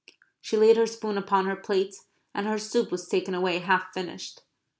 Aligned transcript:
She 0.41 0.57
laid 0.57 0.77
her 0.77 0.87
spoon 0.87 1.15
upon 1.15 1.45
her 1.45 1.55
plate, 1.55 1.95
and 2.33 2.47
her 2.47 2.57
soup 2.57 2.89
was 2.91 3.07
taken 3.07 3.35
away 3.35 3.59
half 3.59 3.93
finished. 3.93 4.41